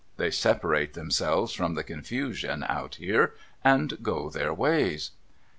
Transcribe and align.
They 0.17 0.31
separate 0.31 0.95
themselves 0.95 1.53
from 1.53 1.75
the 1.75 1.83
confusion, 1.83 2.65
out 2.67 2.95
here, 2.95 3.35
and 3.63 4.01
go 4.01 4.31
their 4.31 4.51
ways.' 4.51 5.11